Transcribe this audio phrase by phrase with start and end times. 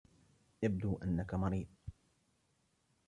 [0.63, 1.67] يبدو أنك مريض